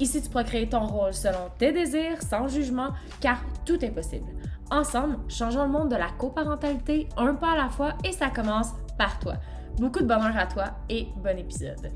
[0.00, 2.90] Ici, tu pourras créer ton rôle selon tes désirs, sans jugement,
[3.20, 4.30] car tout est possible.
[4.70, 8.68] Ensemble, changeons le monde de la coparentalité un pas à la fois et ça commence
[8.96, 9.34] par toi.
[9.78, 11.90] Beaucoup de bonheur à toi et bon épisode.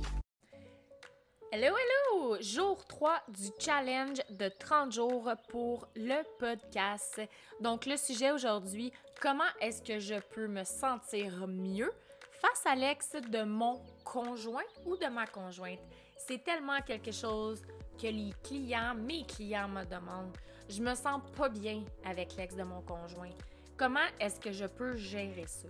[1.52, 2.38] Hello, hello!
[2.40, 7.20] Jour 3 du challenge de 30 jours pour le podcast.
[7.60, 11.92] Donc, le sujet aujourd'hui, comment est-ce que je peux me sentir mieux
[12.40, 15.78] face à l'ex de mon conjoint ou de ma conjointe?
[16.16, 17.62] C'est tellement quelque chose
[18.02, 20.36] que les clients, mes clients me demandent.
[20.68, 23.30] Je me sens pas bien avec l'ex de mon conjoint.
[23.76, 25.68] Comment est-ce que je peux gérer ça?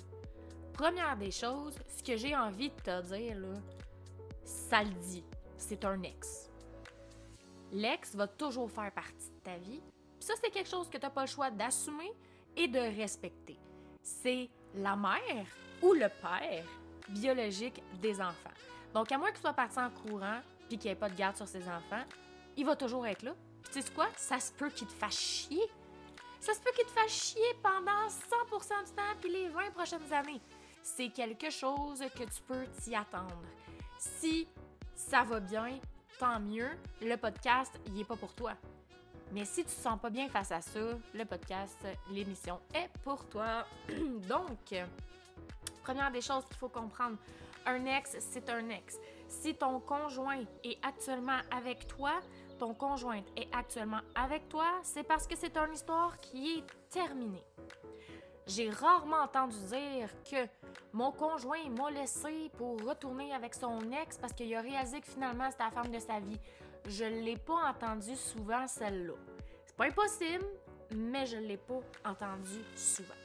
[0.72, 3.60] Première des choses, ce que j'ai envie de te dire, là,
[4.44, 5.22] ça le dit,
[5.58, 6.50] c'est un ex.
[7.70, 9.82] L'ex va toujours faire partie de ta vie.
[10.18, 12.12] ça, c'est quelque chose que tu n'as pas le choix d'assumer
[12.56, 13.58] et de respecter.
[14.02, 15.46] C'est la mère
[15.82, 16.64] ou le père
[17.10, 18.56] biologique des enfants.
[18.94, 21.36] Donc, à moins qu'il soit parti en courant puis qu'il n'y ait pas de garde
[21.36, 22.04] sur ses enfants,
[22.56, 23.34] il va toujours être là.
[23.72, 24.08] Tu sais quoi?
[24.16, 25.62] Ça se peut qu'il te fasse chier.
[26.40, 30.12] Ça se peut qu'il te fasse chier pendant 100% du temps puis les 20 prochaines
[30.12, 30.40] années.
[30.82, 33.42] C'est quelque chose que tu peux t'y attendre.
[33.98, 34.48] Si
[34.94, 35.78] ça va bien,
[36.18, 36.70] tant mieux.
[37.00, 38.52] Le podcast, il n'est pas pour toi.
[39.32, 40.80] Mais si tu te sens pas bien face à ça,
[41.14, 41.78] le podcast,
[42.10, 43.66] l'émission est pour toi.
[44.28, 44.74] Donc,
[45.82, 47.16] première des choses qu'il faut comprendre,
[47.66, 48.98] un ex, c'est un ex.
[49.28, 52.20] Si ton conjoint est actuellement avec toi,
[52.58, 57.44] ton conjointe est actuellement avec toi, c'est parce que c'est une histoire qui est terminée.
[58.46, 60.48] J'ai rarement entendu dire que
[60.92, 65.50] mon conjoint m'a laissé pour retourner avec son ex parce qu'il a réalisé que finalement
[65.50, 66.38] c'était la femme de sa vie.
[66.88, 69.14] Je ne l'ai pas entendu souvent celle-là.
[69.64, 70.44] C'est pas impossible,
[70.94, 73.21] mais je ne l'ai pas entendu souvent.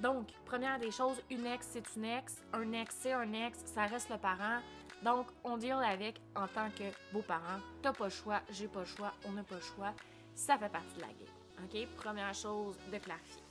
[0.00, 2.42] Donc, première des choses, une ex, c'est une ex.
[2.52, 3.58] Un ex, c'est un ex.
[3.64, 4.60] Ça reste le parent.
[5.02, 7.60] Donc, on deal avec en tant que beau-parent.
[7.82, 9.92] T'as pas le choix, j'ai pas le choix, on n'a pas le choix.
[10.34, 11.64] Ça fait partie de la game.
[11.64, 11.96] OK?
[11.96, 13.42] Première chose de clarifier.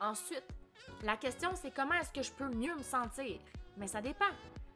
[0.00, 0.44] Ensuite,
[1.02, 3.38] la question, c'est comment est-ce que je peux mieux me sentir?
[3.76, 4.32] Mais ça dépend.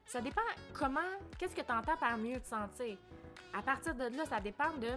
[0.07, 0.43] Ça dépend
[0.73, 1.01] comment,
[1.39, 2.97] qu'est-ce que tu entends par mieux te sentir?
[3.57, 4.89] À partir de là, ça dépend de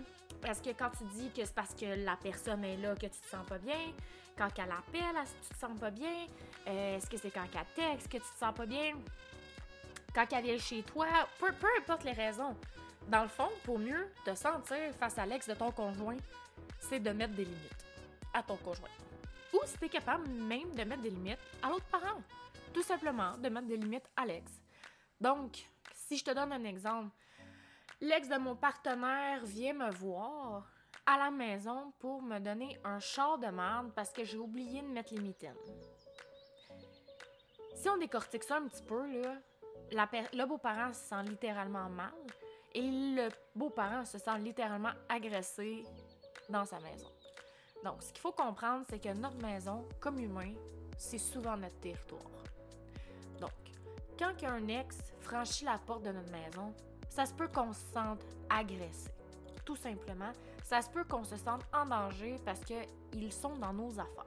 [0.46, 3.20] est-ce que quand tu dis que c'est parce que la personne est là que tu
[3.20, 3.94] te sens pas bien,
[4.38, 6.28] quand elle appelle, tu te sens pas bien,
[6.68, 8.94] euh, est-ce que c'est quand elle texte que tu te sens pas bien,
[10.14, 11.08] quand elle vient chez toi,
[11.40, 12.56] peu, peu importe les raisons.
[13.08, 16.18] Dans le fond, pour mieux te sentir face à l'ex de ton conjoint,
[16.80, 17.86] c'est de mettre des limites
[18.34, 18.90] à ton conjoint.
[19.54, 22.22] Ou si tu es capable même de mettre des limites à l'autre parent.
[22.74, 24.52] Tout simplement de mettre des limites à l'ex.
[25.20, 27.10] Donc, si je te donne un exemple,
[28.02, 30.72] l'ex de mon partenaire vient me voir
[31.06, 34.88] à la maison pour me donner un char de merde parce que j'ai oublié de
[34.88, 35.56] mettre les mitaines.
[37.76, 39.06] Si on décortique ça un petit peu,
[39.92, 42.14] là, le beau-parent se sent littéralement mal
[42.74, 45.84] et le beau-parent se sent littéralement agressé
[46.50, 47.10] dans sa maison.
[47.84, 50.54] Donc, ce qu'il faut comprendre, c'est que notre maison, comme humain,
[50.98, 52.44] c'est souvent notre territoire.
[53.40, 53.52] Donc,
[54.18, 56.74] quand un ex franchit la porte de notre maison,
[57.10, 59.10] ça se peut qu'on se sente agressé.
[59.66, 60.32] Tout simplement,
[60.64, 64.26] ça se peut qu'on se sente en danger parce qu'ils sont dans nos affaires.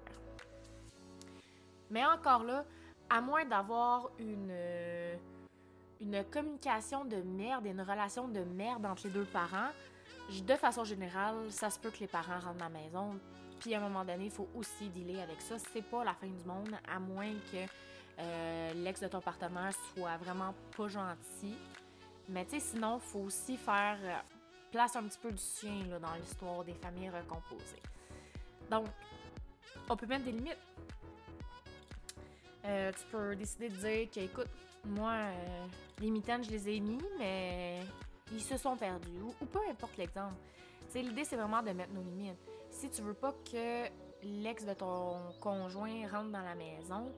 [1.90, 2.64] Mais encore là,
[3.08, 4.54] à moins d'avoir une,
[6.00, 9.70] une communication de merde et une relation de merde entre les deux parents,
[10.30, 13.18] de façon générale, ça se peut que les parents rentrent dans la maison.
[13.58, 15.56] Puis à un moment donné, il faut aussi dealer avec ça.
[15.72, 17.66] C'est pas la fin du monde, à moins que
[18.18, 21.56] euh, l'ex de ton partenaire soit vraiment pas gentil.
[22.30, 24.18] Mais tu sais, sinon, il faut aussi faire euh,
[24.70, 27.82] place un petit peu du sien là, dans l'histoire des familles recomposées.
[28.70, 28.86] Donc,
[29.88, 30.58] on peut mettre des limites.
[32.64, 34.50] Euh, tu peux décider de dire que, écoute,
[34.84, 35.66] moi, euh,
[36.00, 37.80] les mitaines, je les ai mis, mais
[38.32, 39.20] ils se sont perdus.
[39.40, 40.36] Ou, peu importe l'exemple.
[40.94, 42.38] L'idée, c'est vraiment de mettre nos limites.
[42.70, 43.84] Si tu veux pas que
[44.22, 47.12] l'ex de ton conjoint rentre dans la maison,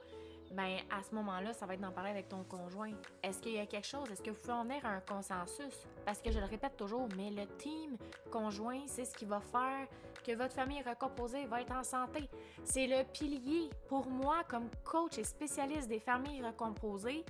[0.52, 2.92] ben à ce moment-là, ça va être d'en parler avec ton conjoint.
[3.22, 4.10] Est-ce qu'il y a quelque chose?
[4.10, 5.86] Est-ce que vous pouvez en venir à un consensus?
[6.04, 7.96] Parce que je le répète toujours, mais le team
[8.30, 9.86] conjoint, c'est ce qui va faire
[10.24, 12.28] que votre famille recomposée va être en santé.
[12.64, 13.70] C'est le pilier.
[13.88, 17.24] Pour moi, comme coach et spécialiste des familles recomposées,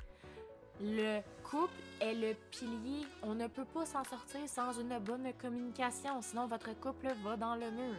[0.80, 3.06] le couple est le pilier.
[3.22, 7.54] On ne peut pas s'en sortir sans une bonne communication, sinon votre couple va dans
[7.54, 7.94] le mur.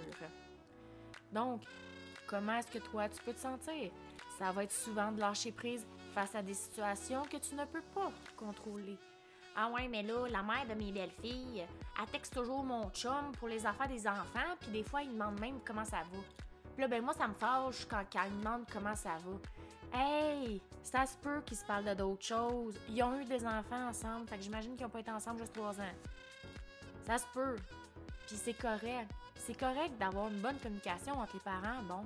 [1.32, 1.62] Donc,
[2.28, 3.92] comment est-ce que toi tu peux te sentir?
[4.44, 7.82] Ça va être souvent de lâcher prise face à des situations que tu ne peux
[7.96, 8.98] pas contrôler.
[9.56, 11.66] Ah ouais, mais là, la mère de mes belles-filles,
[11.98, 15.40] elle texte toujours mon chum pour les affaires des enfants, puis des fois, il demande
[15.40, 16.20] même comment ça va.
[16.74, 19.98] Puis là, ben moi, ça me fâche quand, quand il demande comment ça va.
[19.98, 22.78] Hey, ça se peut qu'ils se parlent de d'autres choses.
[22.90, 25.54] Ils ont eu des enfants ensemble, fait que j'imagine qu'ils n'ont pas été ensemble juste
[25.54, 25.96] trois ans.
[27.08, 27.56] Ça se peut.
[28.28, 29.10] Puis c'est correct.
[29.38, 32.04] C'est correct d'avoir une bonne communication entre les parents, bon.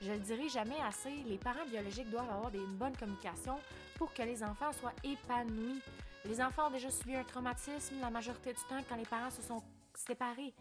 [0.00, 3.58] Je le dirai jamais assez, les parents biologiques doivent avoir une bonne communication
[3.96, 5.80] pour que les enfants soient épanouis.
[6.24, 9.42] Les enfants ont déjà subi un traumatisme la majorité du temps quand les parents se
[9.42, 9.62] sont
[9.94, 10.54] séparés.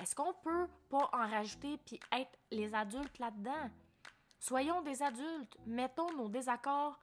[0.00, 3.70] Est-ce qu'on peut pas en rajouter puis être les adultes là-dedans?
[4.38, 6.98] Soyons des adultes, mettons nos désaccords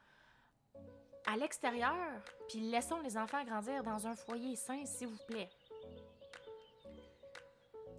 [1.25, 5.50] à l'extérieur, puis laissons les enfants grandir dans un foyer sain, s'il vous plaît.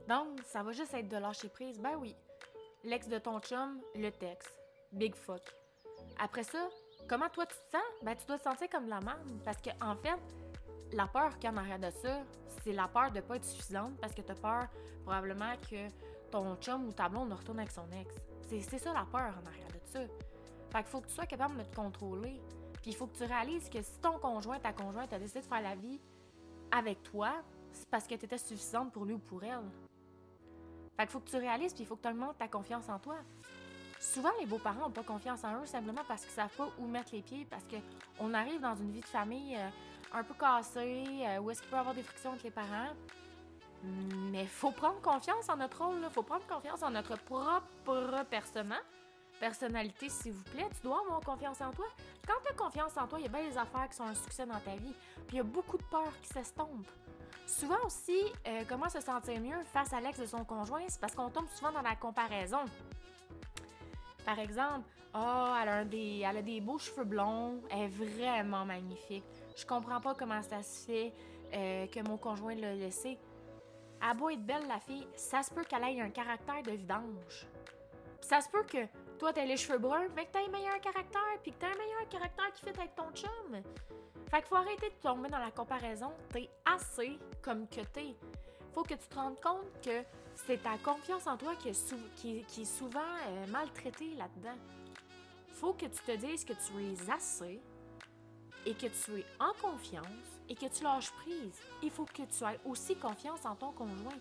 [0.08, 1.78] Donc, ça va juste être de lâcher prise.
[1.78, 2.14] Ben oui.
[2.84, 4.60] L'ex de ton chum, le texte.
[4.92, 5.40] Big fuck.
[6.18, 6.68] Après ça,
[7.08, 7.82] comment toi tu te sens?
[8.02, 9.40] Ben tu dois te sentir comme la merde.
[9.42, 10.20] Parce que en fait,
[10.92, 12.20] la peur qu'il y a en arrière de ça,
[12.62, 14.68] c'est la peur de pas être suffisante parce que tu as peur
[15.02, 15.88] probablement que
[16.30, 18.14] ton chum ou ta blonde retourne avec son ex.
[18.42, 20.00] C'est ça la peur en arrière de ça.
[20.70, 22.38] Fait qu'il faut que tu sois capable de te contrôler.
[22.82, 25.46] Puis il faut que tu réalises que si ton conjoint, ta conjointe a décidé de
[25.46, 25.98] faire la vie
[26.70, 27.32] avec toi,
[27.72, 29.70] c'est parce que tu étais suffisante pour lui ou pour elle.
[30.96, 33.16] Fait faut que tu réalises, puis il faut que tu augmentes ta confiance en toi.
[34.00, 37.10] Souvent, les beaux-parents n'ont pas confiance en eux simplement parce qu'ils savent pas où mettre
[37.12, 39.68] les pieds, parce qu'on arrive dans une vie de famille euh,
[40.12, 42.92] un peu cassée, euh, où est-ce qu'il peut y avoir des frictions entre les parents.
[44.30, 48.24] Mais faut prendre confiance en notre rôle, faut prendre confiance en notre propre
[49.40, 50.66] personnalité, s'il vous plaît.
[50.76, 51.86] Tu dois avoir confiance en toi.
[52.26, 54.14] Quand tu as confiance en toi, il y a bien des affaires qui sont un
[54.14, 54.94] succès dans ta vie.
[55.26, 56.88] Puis il y a beaucoup de peur qui s'estompent.
[57.46, 61.14] Souvent aussi, euh, comment se sentir mieux face à l'ex de son conjoint, c'est parce
[61.14, 62.64] qu'on tombe souvent dans la comparaison.
[64.24, 68.64] Par exemple, oh, elle a, des, elle a des beaux cheveux blonds, elle est vraiment
[68.64, 69.24] magnifique.
[69.56, 71.12] Je comprends pas comment ça se fait
[71.52, 73.18] euh, que mon conjoint l'a laissé.
[74.00, 77.46] À beau être belle, la fille, ça se peut qu'elle ait un caractère de vidange.
[78.20, 78.86] Ça se peut que
[79.18, 81.78] toi, t'as les cheveux bruns, mais que t'as un meilleur caractère, puis que t'as un
[81.78, 83.62] meilleur caractère qui fait avec ton chum.
[84.34, 86.10] Fait qu'il faut arrêter de tomber dans la comparaison.
[86.30, 88.16] T'es assez comme que t'es.
[88.72, 90.02] Faut que tu te rendes compte que
[90.34, 92.98] c'est ta confiance en toi qui est, souvent
[93.28, 94.58] euh, maltraitée là-dedans.
[95.52, 97.60] Faut que tu te dises que tu es assez
[98.66, 101.60] et que tu es en confiance et que tu lâches prise.
[101.80, 104.18] Il faut que tu aies aussi confiance en ton conjoint.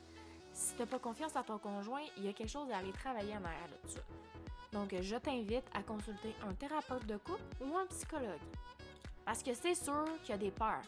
[0.53, 3.33] Si t'as pas confiance en ton conjoint, il y a quelque chose à aller travailler
[3.33, 4.01] en arrière de ça.
[4.73, 8.41] Donc, je t'invite à consulter un thérapeute de couple ou un psychologue.
[9.25, 10.81] Parce que c'est sûr qu'il y a des peurs.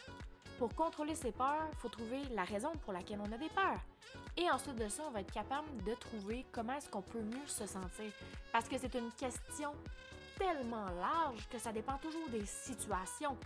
[0.58, 3.80] Pour contrôler ces peurs, il faut trouver la raison pour laquelle on a des peurs.
[4.38, 7.48] Et ensuite de ça, on va être capable de trouver comment est-ce qu'on peut mieux
[7.48, 8.12] se sentir.
[8.52, 9.74] Parce que c'est une question
[10.38, 13.38] tellement large que ça dépend toujours des situations.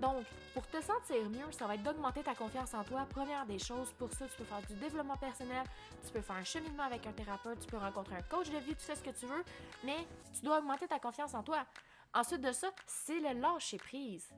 [0.00, 0.24] Donc,
[0.54, 3.06] pour te sentir mieux, ça va être d'augmenter ta confiance en toi.
[3.10, 5.64] Première des choses, pour ça, tu peux faire du développement personnel,
[6.04, 8.74] tu peux faire un cheminement avec un thérapeute, tu peux rencontrer un coach de vie,
[8.76, 9.44] tu fais ce que tu veux,
[9.84, 11.64] mais tu dois augmenter ta confiance en toi.
[12.14, 14.28] Ensuite de ça, c'est le lâcher prise.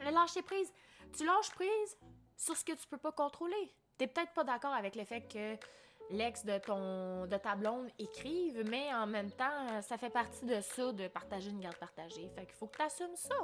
[0.00, 0.72] Le lâcher prise,
[1.16, 1.98] tu lâches prise
[2.36, 3.72] sur ce que tu peux pas contrôler.
[3.96, 5.56] T'es peut-être pas d'accord avec le fait que
[6.10, 10.60] l'ex de ton de ta blonde écrive, mais en même temps, ça fait partie de
[10.60, 12.28] ça de partager une garde partagée.
[12.34, 13.34] Fait qu'il faut que tu assumes ça.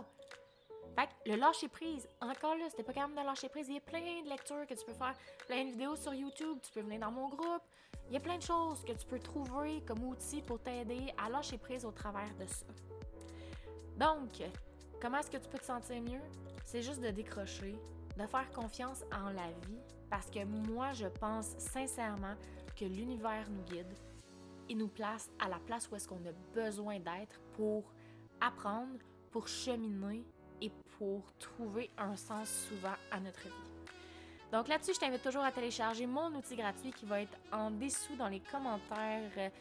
[0.99, 3.79] Fait que le lâcher prise, encore là, c'était pas même de lâcher prise, il y
[3.79, 5.15] a plein de lectures que tu peux faire,
[5.47, 7.63] plein de vidéos sur YouTube, tu peux venir dans mon groupe.
[8.09, 11.29] Il y a plein de choses que tu peux trouver comme outil pour t'aider à
[11.29, 12.67] lâcher prise au travers de ça.
[14.01, 14.43] Donc,
[15.03, 16.23] comment est-ce que tu peux te sentir mieux?
[16.65, 17.77] C'est juste de décrocher,
[18.17, 19.79] de faire confiance en la vie
[20.09, 22.35] parce que moi, je pense sincèrement
[22.75, 23.93] que l'univers nous guide
[24.71, 27.93] et nous place à la place où est-ce qu'on a besoin d'être pour
[28.41, 28.99] apprendre,
[29.31, 30.25] pour cheminer
[30.63, 33.71] et pour trouver un sens souvent à notre vie.
[34.51, 38.17] Donc là-dessus, je t'invite toujours à télécharger mon outil gratuit qui va être en dessous
[38.17, 39.53] dans les commentaires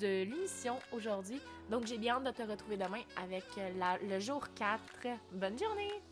[0.00, 1.40] de l'émission aujourd'hui.
[1.70, 3.44] Donc j'ai bien hâte de te retrouver demain avec
[4.02, 4.80] le jour 4.
[5.32, 6.02] Bonne journée!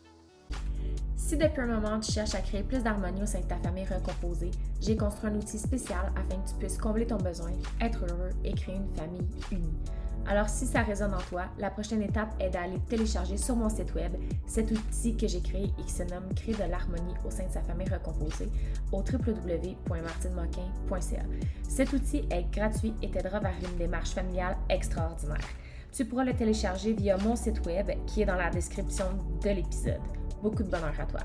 [1.15, 3.85] Si depuis un moment tu cherches à créer plus d'harmonie au sein de ta famille
[3.85, 4.51] recomposée,
[4.81, 8.53] j'ai construit un outil spécial afin que tu puisses combler ton besoin, être heureux et
[8.53, 9.73] créer une famille unie.
[10.27, 13.93] Alors si ça résonne en toi, la prochaine étape est d'aller télécharger sur mon site
[13.95, 14.13] web
[14.45, 17.51] cet outil que j'ai créé et qui se nomme Créer de l'harmonie au sein de
[17.51, 18.49] sa famille recomposée
[18.91, 21.23] au www.martinemoquin.ca.
[21.67, 25.39] Cet outil est gratuit et t'aidera vers une démarche familiale extraordinaire.
[25.91, 29.07] Tu pourras le télécharger via mon site web qui est dans la description
[29.43, 29.99] de l'épisode.
[30.41, 31.19] Beaucoup de bonheur à toi.